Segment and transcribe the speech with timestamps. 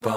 [0.00, 0.10] 各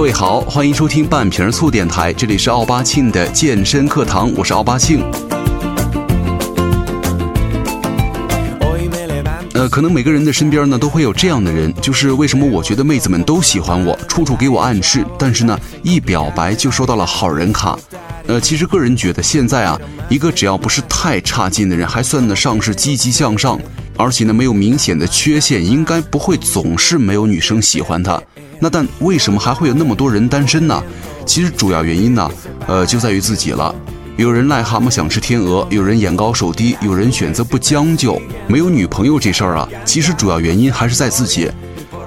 [0.00, 5.00] 位好，欢迎收听半瓶醋电台，这里是奥巴庆的健身课堂，我是奥巴庆。
[9.54, 17.76] 呃，可能每个人的身边呢都会有这样的人，就是为什么我觉得妹子们都喜欢我，处处给我暗示，但是呢一表白就收到了好人卡。
[18.28, 23.58] 呃，其实个人觉得现在啊，一个只要不是太差劲的人，还算得上是积极向上，
[23.96, 28.22] 而且呢没有明显的缺陷，应该不会总是没有女生喜欢他。
[28.60, 30.82] 那但为什么还会有那么多人单身呢？
[31.24, 32.30] 其实主要原因呢，
[32.66, 33.74] 呃，就在于自己了。
[34.18, 38.20] 有人癞蛤蟆想吃天鹅，有人眼高手低，有人选择不将就。
[38.46, 41.50] 没有女朋友这事儿啊，其实主要原因还是在自己。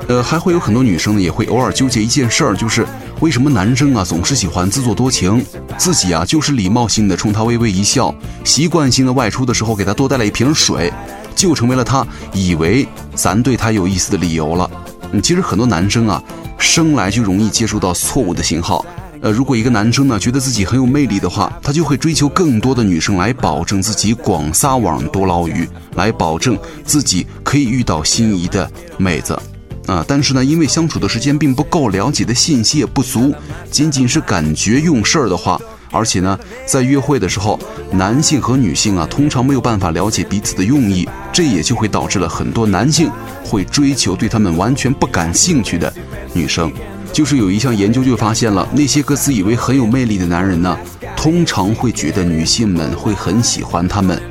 [0.07, 2.85] 呃，还会有很多女生呢，也会偶尔纠结一件事儿，就是
[3.21, 5.45] 为什么男生啊总是喜欢自作多情，
[5.77, 8.13] 自己啊就是礼貌性的冲他微微一笑，
[8.43, 10.91] 习惯性的外出的时候给他多带了一瓶水，
[11.35, 14.69] 就成为了他以为咱对他有意思的理由了。
[15.11, 16.21] 嗯，其实很多男生啊，
[16.57, 18.83] 生来就容易接触到错误的信号。
[19.21, 29.39] 呃，如果一个男生呢觉得自己很有魅力的话，他就会追求更多的女生来保证自己广撒网多捞鱼，来保证自己可以遇到心仪的妹子，
[29.87, 33.33] 啊，但是呢，因为相处的时间并不够，了解的信息也不足，
[33.69, 35.59] 仅仅是感觉用事儿的话，
[35.91, 37.59] 而且呢，在约会的时候，
[37.91, 43.09] 男性和女性啊通常没有办法了解彼此的用意，这也就会导致了很多男性
[43.43, 45.91] 会追求对他们完全不感兴趣的
[46.33, 46.71] 女生。
[47.11, 50.77] 就是有一项研究就发现了，那些个自以为很有魅力的男人呢，
[51.17, 54.21] 通常会觉得女性们会很喜欢他们。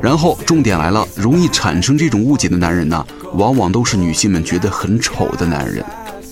[0.00, 3.04] 然后重点来了，容易产生这种误解的男人呢，
[3.34, 5.84] 往往都是女性们觉得很丑的男人。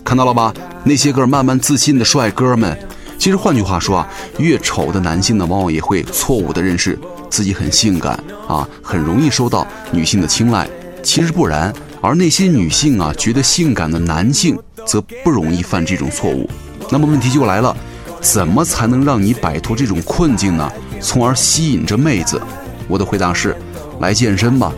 [0.04, 0.52] 看到了吧？
[0.84, 2.76] 那些个慢慢自信的帅哥们，
[3.18, 10.68] 其实换句话说啊，越丑的男性呢，往往也会错误的认识自己很性感啊，很容易受到女性的青睐。
[11.02, 14.58] 其实不然，而那些女性啊，觉得性感的男性。
[14.86, 16.48] 则不容易犯这种错误。
[16.90, 17.76] 那么问题就来了，
[18.22, 20.72] 怎么才能让你摆脱这种困境呢？
[21.00, 22.40] 从而吸引着妹子？
[22.88, 23.54] 我的回答是，
[24.00, 24.72] 来健身吧。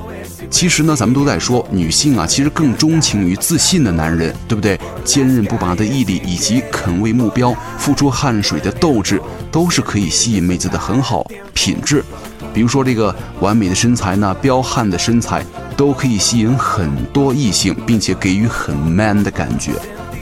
[0.53, 4.79] 其实呢，咱们都在说，女性啊，其实更钟情于自信的男人，对不对？
[5.03, 9.21] 坚韧不拔的毅力以及肯为目标付出汗水的斗志，
[9.51, 12.05] 都是可以吸引妹子的很好品质。
[12.53, 15.43] 比如说这个完美的身材呢，彪悍的身材，
[15.75, 19.73] 都可以吸引很多异性，并且给予很 man 的感觉。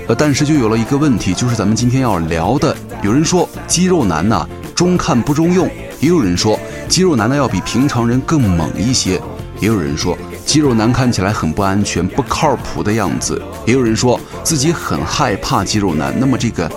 [0.07, 5.69] 呃，但是就有了一个问题，就是咱们今天要聊的，有人说肌肉男呢中看不中用，
[5.99, 6.59] 也有人说
[6.89, 9.21] 肌肉男呢要比平常人更猛一些，
[9.61, 10.17] 也有人说
[10.47, 16.19] 肌肉男看起来很不安全、不靠谱的样子，也有人说自己很害怕肌肉男。
[16.19, 16.71] 那么这个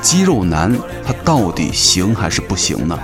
[0.00, 0.72] 肌肉男
[1.04, 2.96] 他到底行还是不行呢？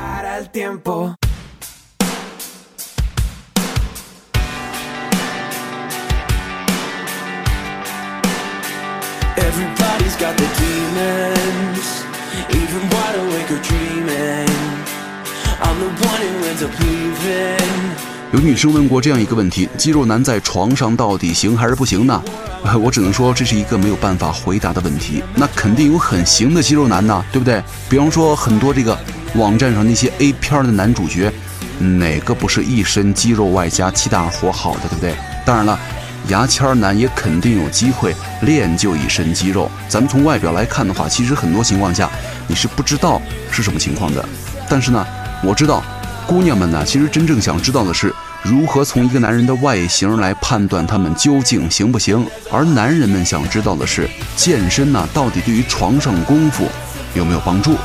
[18.35, 22.21] 有女生问过这样一个问题：肌肉男在床上到底行还是不行呢？
[22.83, 25.23] 我只能说这是一个没有办法回答的问题。
[25.37, 27.63] 那肯定有很行的肌肉男呢，对不对？
[27.89, 28.99] 比方说很多这个
[29.37, 31.33] 网站上那些 A 片的男主角，
[31.79, 35.15] 哪个不是一身肌肉外加七大活好的，对不对？
[35.47, 35.79] 当然了。
[36.29, 39.71] 牙签男也肯定有机会练就一身肌肉。
[39.89, 42.11] 咱们从外表来看的话，其实很多情况下
[42.49, 43.21] 你是不知道
[43.53, 44.27] 是什么情况的。
[44.67, 45.07] 但是呢，
[45.45, 45.85] 我知道，
[46.27, 48.13] 姑娘们呢，其实真正想知道的是
[48.43, 52.27] 如何从一个男人的外形来判断他们究竟行不行。
[52.51, 56.67] 而男人们想知道的是，健身呢，到底对于床上功夫
[57.15, 57.77] 有没有帮助？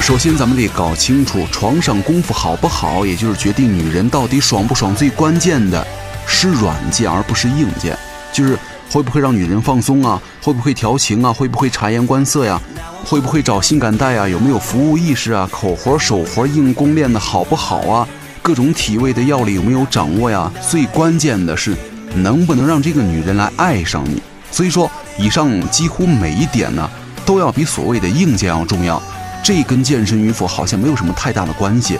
[0.00, 5.86] 首先，咱们得搞清楚床上功夫好不好，也就是决定女人到底爽不爽最关键的
[6.26, 7.96] 是软件，而不是硬件。
[8.32, 8.58] 就是
[8.92, 10.20] 会不会让女人放松啊？
[10.42, 11.32] 会不会调情啊？
[11.32, 12.60] 会不会察言观色呀？
[13.02, 14.28] 会不会找性感带啊？
[14.28, 15.48] 有没有服务意识啊？
[15.50, 18.06] 口活、手活、硬功练的好不好啊？
[18.42, 20.52] 各种体位的要领有没有掌握呀？
[20.68, 21.74] 最关键的是
[22.14, 24.22] 能不能让这个女人来爱上你。
[24.50, 26.86] 所以说，以上几乎每一点呢，
[27.24, 29.02] 都要比所谓的硬件要重要。
[29.42, 31.98] 这跟健身与否好像没有什么太大的关系。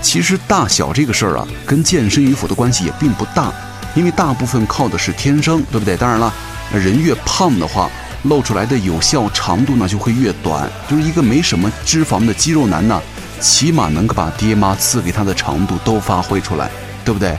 [0.00, 3.52] 其实大小这个事儿啊，跟健身与否的关系也并不大，
[3.94, 5.96] 因为大部分靠的是天生，对不对？
[5.96, 6.32] 当然了，
[6.72, 7.90] 人越胖的话，
[8.24, 10.70] 露出来的有效长度呢就会越短。
[10.88, 13.00] 就是一个没什么脂肪的肌肉男呢，
[13.40, 16.70] 起码能够把爹妈赐给他的长度都发挥出来，
[17.04, 17.36] 对不对？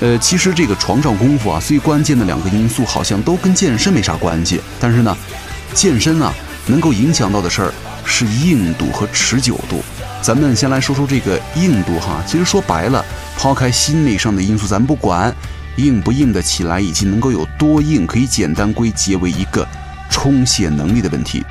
[0.00, 5.16] 呃，其实这个床上功夫啊，最关键的两个因素好像都跟健身没啥关系，但是呢，
[5.74, 6.32] 健身啊
[6.66, 7.72] 能够影响到的事儿。
[8.04, 9.80] 是硬度和持久度。
[10.20, 13.02] 咱们先来说说这个硬度哈，其实说白了，
[13.38, 15.32] 抛开心理上的因素咱不管，
[15.76, 19.66] 硬不硬得起来，以及能够有多硬，可以简单归结为一个
[20.10, 21.44] 充血能力的问题。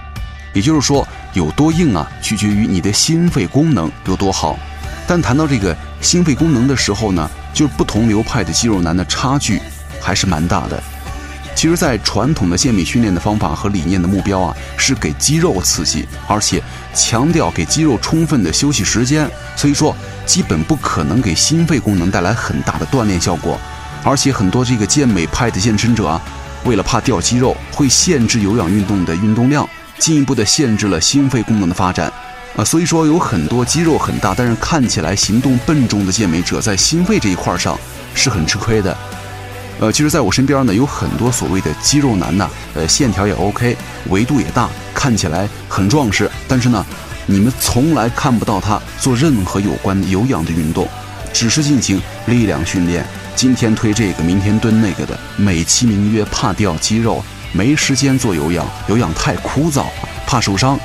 [0.54, 4.60] 也就是说，有多硬啊，取决于你的心肺功能有多好。
[5.08, 9.62] 但谈到这个心肺功能的时候呢，就是不同流派的肌肉男的差距
[10.00, 10.82] 还是蛮大的。
[11.54, 16.64] 其实，在传统的健美训练的方法和理念的目标啊，是给肌肉刺激，而且
[16.94, 19.96] 强调给肌肉充分的休息时间，所以说
[20.26, 23.60] 基本不可能给心肺功能带来很大的锻炼效果。
[24.04, 26.22] 而且很多这个健美派的健身者啊，
[26.66, 29.68] 为了怕掉肌肉，会限制有氧运动的运动量，
[30.00, 32.12] 进一步的限制了心肺功能的发展。
[32.56, 37.80] 啊，所以说有很多肌肉很大，但是看起来行动笨重的健美者，在心肺这一块上
[38.14, 38.98] 是很吃亏的。
[39.80, 43.76] 呃，其实，在我身边呢，有很多所谓的肌肉男呐，呃，线条也 OK，
[44.10, 46.30] 维度也大，看起来很壮实。
[46.48, 46.86] 但是呢，
[47.26, 50.88] 你们从来看不到他做任何有关有氧的运动，
[51.32, 53.04] 只是进行力量训练，
[53.42, 57.24] 今天推这个，明天蹲那个的，美其名曰怕掉肌肉，
[57.54, 59.86] 没时间做有氧，有氧太枯燥，
[60.28, 60.80] 怕受伤。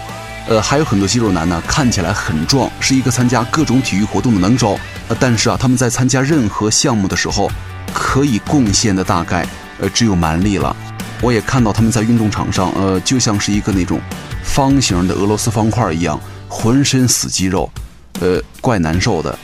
[0.49, 7.51] 呃，还有很多肌肉男呢，看起来很壮，是一个参加各种体育活动的能手，呃，但是啊，他们在参加任何项目的时候。
[7.93, 9.47] 可以贡献的大概，
[9.79, 10.75] 呃，只有蛮力了。
[11.21, 14.01] 我也看到他们在运动场上，呃，就像是一个那种
[14.43, 16.19] 方形的俄罗斯方块一样，
[16.49, 17.71] 浑身死肌肉，
[18.21, 19.39] 呃，怪难受的。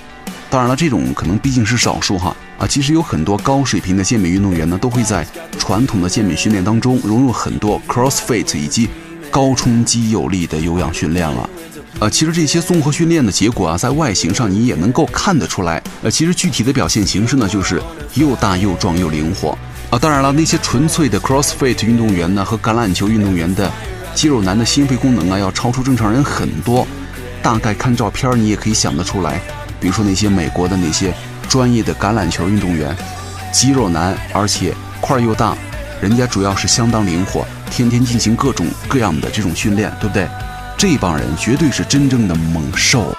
[0.52, 2.37] 当然了，这种可能毕竟是少数哈。
[2.58, 5.26] 啊，其实有很多高水平的健美运动员呢，都会在
[5.58, 8.90] 传统的健美训练当中融入很多 CrossFit 以及
[9.31, 11.49] 高冲击有力的有氧训练了。
[12.00, 15.82] 呃，其实这些综合训练的结果啊，在外形上你也能够看得出来。
[16.02, 17.82] 呃，其实具体的表现形式呢，就是
[18.12, 19.56] 又大又壮又灵活。
[19.88, 23.72] 啊，当然了，那些纯粹的 CrossFit 运动员呢，和橄榄球运动员的
[24.14, 26.87] 肌肉男的心肺功能啊，要超出正常人很多。
[27.43, 29.40] 大概看照片你也可以想得出来。
[29.82, 31.12] 比如说那些美国的那些
[31.49, 32.96] 专业的橄榄球运动员，
[33.52, 35.56] 肌肉男，而且块又大，
[36.00, 40.29] 人家主要是相当灵活，天天进行各种各样的这种训练，对不对？
[40.79, 43.12] 这帮人绝对是真正的猛兽，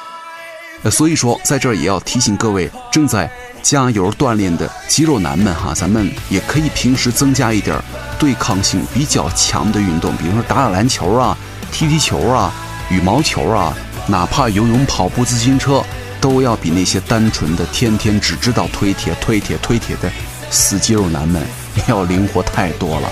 [0.84, 3.30] 呃，所以说在这儿也要提醒各位正在
[3.62, 7.78] 加油锻炼的肌肉男们哈，咱们也可以平时增加一点
[8.18, 11.38] 对抗性比较强的运动，比如说打打篮球啊、
[11.72, 12.54] 踢踢球啊、
[12.90, 13.74] 羽毛球啊，
[14.08, 15.82] 哪怕游泳、跑步、自行车，
[16.24, 20.10] 都要比那些单纯的天天只知道推铁、推铁、推铁的
[20.50, 21.44] 死肌肉男们
[21.86, 23.10] 要灵活太多了。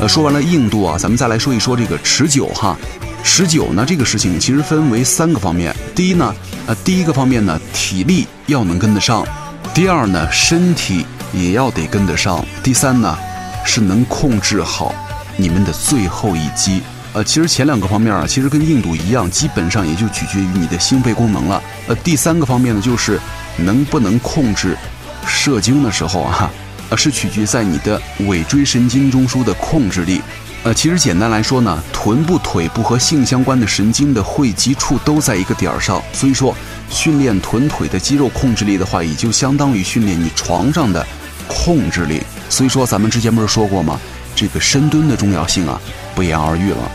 [0.00, 2.76] 呃，说完了硬度啊，咱们再来说一说这个持久哈。
[3.24, 5.74] 持久呢，这个事情其实分为三个方面。
[5.94, 6.34] 第一呢，
[6.66, 9.24] 呃，第一个方面呢，体力要能跟得上；
[9.72, 13.16] 第二呢，身体也要得跟得上；第三呢，
[13.64, 14.94] 是能控制好
[15.36, 16.82] 你们的最后一击。
[17.14, 21.62] 呃，其实前两个方面啊，其实跟硬度一样，基本上也就取决于你的心肺功能了。
[21.86, 23.18] 呃，第三个方面呢，就是
[23.56, 24.76] 能不能控制
[25.26, 26.50] 射精的时候啊。
[26.90, 30.22] 呃，是取决在你的尾椎神经中枢的控制力。
[30.62, 36.56] 呃，其实简单来说呢，臀部、腿部和性相关的神经的汇集处都在一个点儿上，所以说
[36.88, 41.06] 训练臀腿的肌肉控制力的话，也就相当于训练你床上的
[41.48, 42.22] 控制力。
[42.48, 43.98] 所以说，咱们之前不是说过吗？
[44.36, 45.80] 这个深蹲的重要性啊，
[46.14, 46.90] 不言而喻了。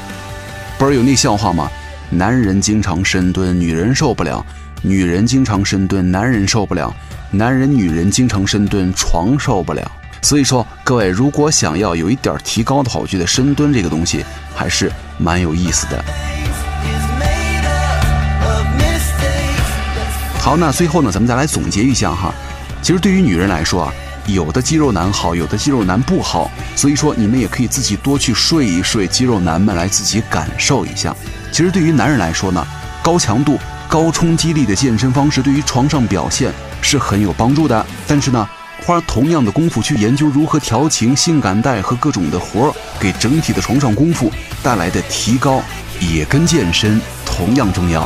[0.78, 1.70] 不是有那笑话吗？
[2.10, 4.42] 男人经常深蹲，女人受不了；
[4.82, 6.96] 女人经常深蹲，男人受不了。
[7.32, 9.92] 男人、女人经常深蹲，床受不了。
[10.22, 14.24] 所以说，各位如果想要有一点提高的话，我觉得深蹲这个东西
[14.56, 16.06] 还是蛮有意思的。
[20.40, 22.34] 好，那最后呢，咱们再来总结一下哈。
[22.82, 23.94] 其实对于女人来说啊，
[24.26, 26.50] 有的肌肉男好，有的肌肉男不好。
[26.76, 31.16] 所以说，你们也可以自己多去睡一睡，肌肉男们来自己感受一下。
[31.52, 32.66] 其实对于男人来说呢，
[33.04, 36.52] 高强度、高冲击力的健身方式对于床上表现。
[36.86, 38.48] 是很有帮助的，但是呢，
[38.86, 44.30] 花同样的功夫去研究如何调情、性感带和各种的活儿，给整体的床上功夫
[44.62, 45.62] 带来的提高，
[46.02, 48.06] 也跟健身同样重要。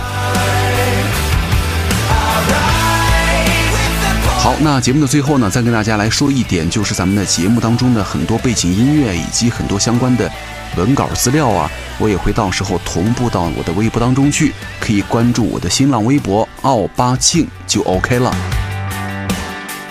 [4.48, 10.32] 好，那节目的最后呢，再跟大家来说一点，就是咱们的节目当中的很多背景音乐以及很多相关的
[10.78, 18.34] 文稿资料啊，我也会到时候同步到我的微博当中去，可以关注我的新浪微博奥巴庆就 OK 了。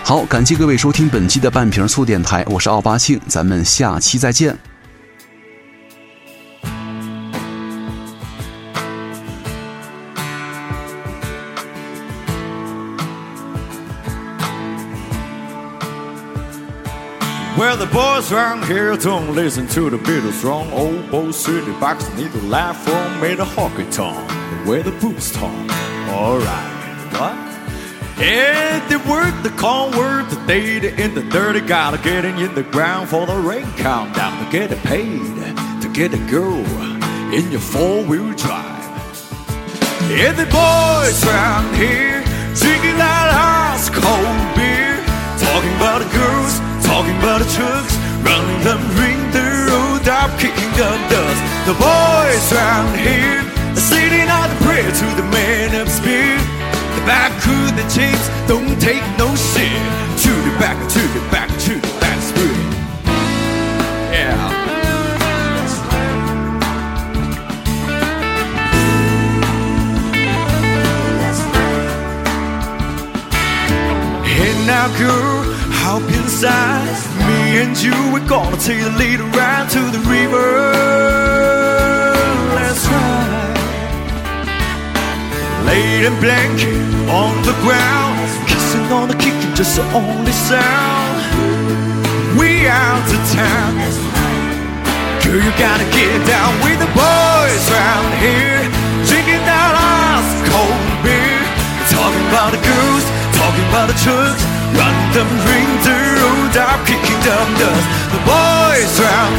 [0.03, 4.57] 好，感谢各位收听本期的半瓶醋电台，我是奥巴庆，咱们下期再见。
[17.59, 20.71] Well, the boys around here don't listen to the Beatles wrong.
[20.75, 24.29] Old Bo City box need to laugh from made a hockey tongue.
[24.67, 25.51] Where the boots talk.
[26.11, 27.13] Alright.
[27.17, 27.35] What?
[28.19, 32.63] Yeah, they work the corn work the day in the dirty gotta get in the
[32.63, 35.25] ground for the rain countdown to get it paid
[35.81, 36.63] to get a girl
[37.33, 38.85] in your four-wheel drive.
[40.11, 42.21] Yeah, the boys around here
[42.53, 44.97] drinking that ice cold beer,
[45.41, 50.75] talking about the girls, talking about the trucks, running them ring the road up, kicking
[50.79, 51.41] up dust.
[51.67, 53.43] The boys around here
[53.75, 56.43] are sitting out the prayer to the man upstairs.
[56.97, 59.83] The back crew, the James don't take no shit.
[60.25, 62.67] To the back, to the back, to the back, spirit.
[64.15, 64.55] Yeah.
[74.67, 75.36] Now, girl,
[76.43, 76.85] hop.
[77.27, 80.49] Me and you, we're gonna take the lead around to the river.
[82.57, 83.57] Let's ride.
[85.65, 86.77] Laid in blanket
[87.09, 91.17] on the ground, kissing on the kitchen, just the only sound.
[92.39, 93.73] We out of town.
[95.25, 98.63] Girl, you gotta get down with the boys around here,
[99.09, 101.41] drinking that ice cold beer,
[101.91, 104.43] talking about the girls, talking about the trucks,
[104.79, 105.31] running them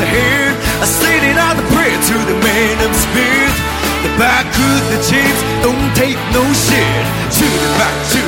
[0.07, 3.55] around here are sitting out the prayer to the man of spirit.
[4.03, 7.03] The back crew, the chips don't take no shit.
[7.39, 8.26] To the back, to